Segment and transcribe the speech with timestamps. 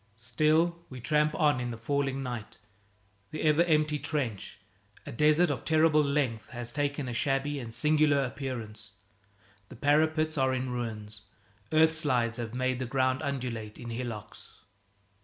[0.17, 2.57] Still we tramp on in the falling night.
[3.29, 4.57] The ever empty trench
[5.05, 8.93] a desert of terrible length has taken a shabby and singular appearance.
[9.69, 11.21] The parapets are in ruins;
[11.71, 14.61] earthslides have made the ground undulate in hillocks.